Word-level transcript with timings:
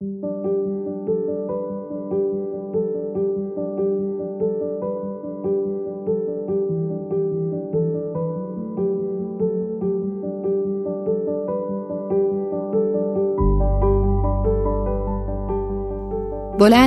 بلند 0.00 0.08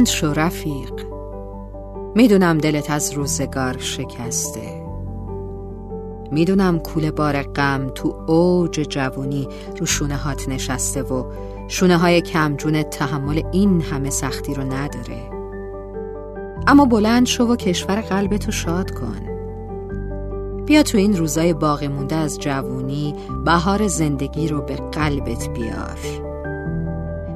شو 0.05 0.33
رفیق. 0.33 0.93
می‌دونم 2.15 2.57
دلت 2.57 2.91
از 2.91 3.13
روزگار 3.13 3.77
شکسته. 3.77 4.83
می‌دونم 6.31 6.79
کول 6.79 7.11
بار 7.11 7.41
غم 7.41 7.89
تو 7.95 8.23
اوج 8.27 8.79
جوونی 8.79 9.47
رو 9.79 9.85
شونه 9.85 10.15
هات 10.15 10.49
نشسته 10.49 11.01
و 11.01 11.23
شونه 11.69 11.97
های 11.97 12.21
کمجون 12.21 12.83
تحمل 12.83 13.41
این 13.51 13.81
همه 13.81 14.09
سختی 14.09 14.53
رو 14.53 14.63
نداره. 14.63 15.29
اما 16.67 16.85
بلند 16.85 17.25
شو 17.25 17.43
و 17.43 17.55
کشور 17.55 18.01
قلبتو 18.01 18.51
شاد 18.51 18.91
کن. 18.91 19.29
بیا 20.65 20.83
تو 20.83 20.97
این 20.97 21.17
روزای 21.17 21.53
باقی 21.53 21.87
مونده 21.87 22.15
از 22.15 22.39
جوونی 22.39 23.15
بهار 23.45 23.87
زندگی 23.87 24.47
رو 24.47 24.61
به 24.61 24.75
قلبت 24.75 25.49
بیار. 25.49 25.99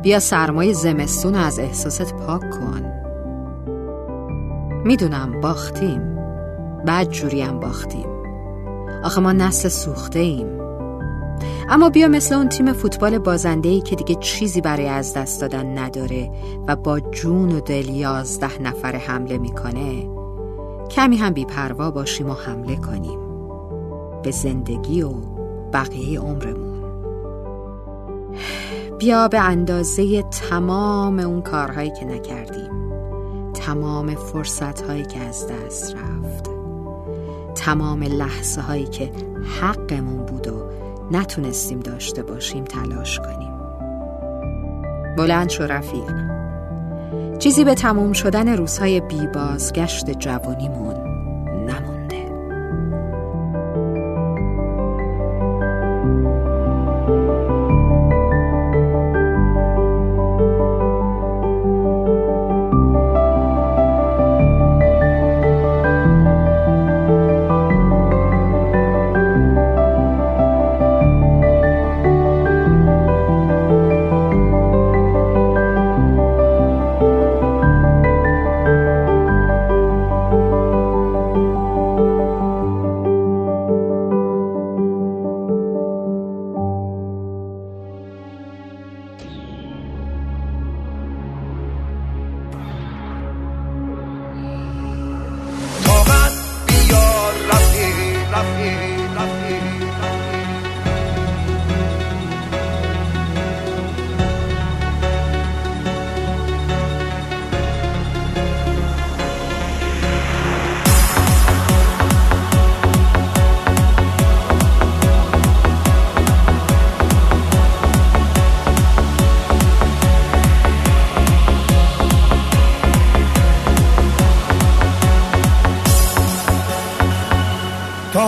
بیا 0.02 0.20
سرمای 0.20 0.74
زمستون 0.74 1.36
از 1.36 1.60
احساست 1.60 2.14
پاک 2.16 2.42
کن. 2.50 2.82
می‌دونم 4.86 5.42
باختیم. 5.42 6.18
بعد 6.86 7.10
جوریم 7.10 7.60
باختیم. 7.60 8.08
آخه 9.04 9.22
ما 9.22 9.32
نسل 9.32 9.70
سوخته 9.70 10.20
ایم 10.20 10.63
اما 11.70 11.90
بیا 11.90 12.08
مثل 12.08 12.36
اون 12.36 12.50
تیم 12.50 12.74
فوتبال 12.74 13.18
بازنده 13.18 13.82
که 13.82 13.96
دیگه 13.96 14.16
چیزی 14.16 14.62
برای 14.62 14.88
از 14.88 15.14
دست 15.14 15.42
دادن 15.42 15.78
نداره 15.78 16.32
و 16.68 16.76
با 16.76 17.00
جون 17.00 17.52
و 17.52 17.60
دل 17.60 17.90
یازده 17.90 18.62
نفر 18.62 18.96
حمله 18.96 19.38
می‌کنه 19.38 20.10
کمی 20.90 21.18
هم 21.18 21.34
بیپروا 21.34 21.92
باشیم 21.92 22.30
و 22.30 22.34
حمله 22.34 22.76
کنیم. 22.76 23.20
به 24.24 24.32
زندگی 24.32 25.02
و 25.02 25.12
بقیه 25.74 26.20
عمرمون. 26.20 26.74
بیا 29.00 29.28
به 29.28 29.40
اندازه 29.40 30.22
تمام 30.22 31.20
اون 31.20 31.42
کارهایی 31.42 31.92
که 31.92 32.06
نکردیم. 32.06 32.72
تمام 33.54 34.16
فرصتهایی 34.16 35.06
که 35.06 35.20
از 35.20 35.48
دست 35.48 35.96
رفت. 35.96 36.50
تمام 37.56 38.04
لحظه 38.04 38.62
هایی 38.62 38.86
که 38.86 39.12
حقمون 39.62 40.26
بود 40.26 40.48
و 40.48 40.54
نتونستیم 41.14 41.80
داشته 41.80 42.24
باشیم 42.24 42.64
تلاش 42.64 43.20
کنیم. 43.20 43.54
بلند 45.18 45.50
شو 45.50 45.64
رفیق. 45.64 46.14
چیزی 47.40 47.64
به 47.64 47.76
تموم 47.76 48.14
شدن 48.14 48.58
روزهای 48.58 49.02
بی 49.02 49.28
بازگشت 49.28 50.10
جوانیمون 50.10 51.13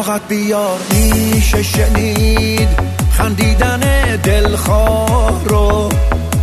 طاقت 0.05 0.27
بیار 0.27 0.79
میشه 0.91 1.63
شنید 1.63 2.69
خندیدن 3.11 3.79
دلخواه 4.23 5.45
رو. 5.45 5.89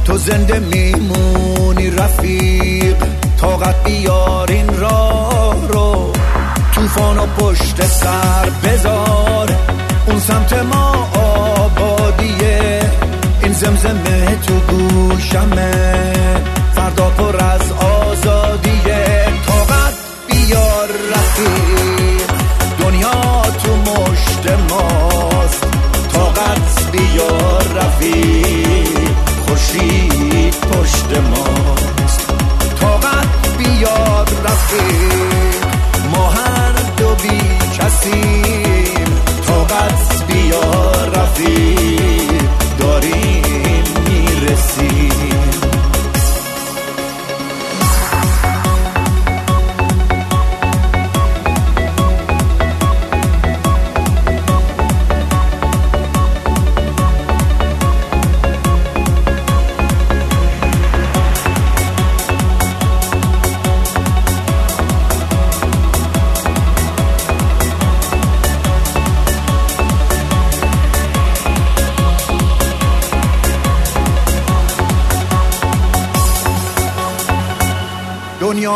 تو 0.04 0.16
زنده 0.18 0.58
میمونی 0.58 1.90
رفیق 1.90 2.96
طاقت 3.40 3.84
بیار 3.84 4.50
این 4.50 4.78
راه 4.78 5.68
رو. 5.68 6.12
توفان 6.74 7.18
و 7.18 7.26
پشت 7.26 7.86
سر 7.86 8.48
بذار 8.64 9.50
اون 10.06 10.18
سمت 10.18 10.52
ما 10.52 11.08
آبادیه. 11.14 12.80
این 13.42 13.52
زمزمه 13.52 14.38
تو 14.46 14.54
گوشمه 14.54 15.72
فردا 16.74 17.10
پر 17.10 17.36
از 17.36 17.71
طاقت 26.92 26.98
بیار 26.98 27.64
رفیق 27.74 29.08
خوشید 29.46 30.54
پشت 30.54 31.18
ماست. 31.30 32.32
طاقت 32.80 33.56
بیار 33.58 34.28
رفیق. 34.44 35.31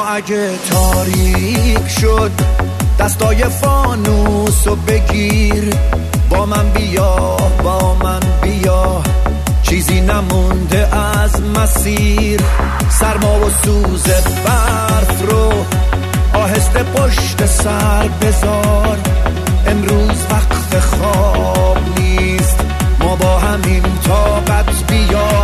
اگه 0.03 0.51
تاریک 0.71 1.89
شد 1.89 2.31
دستای 2.99 3.45
فانوس 3.45 4.67
و 4.67 4.77
بگیر. 4.77 5.75
با 6.31 6.47
من 6.47 6.69
بیا 6.69 7.37
با 7.65 7.95
من 7.95 8.21
بیا. 8.43 9.03
چیزی 9.63 10.01
نمونده 10.01 10.97
از 10.97 11.43
مسیر. 11.43 12.41
سرما 12.91 13.39
و 13.39 13.51
سوز 13.65 14.05
برف 14.45 15.31
رو 15.31 15.53
آهسته 16.35 16.83
پشت 16.83 17.47
سر 17.47 18.09
بذار. 18.23 18.99
امروز 19.67 20.27
وقت 20.31 20.81
خواب 20.81 21.79
نیست. 21.99 22.61
ما 23.01 23.17
با 23.17 23.39
همین 23.39 23.83
طاقت 24.07 24.87
بیار. 24.87 25.36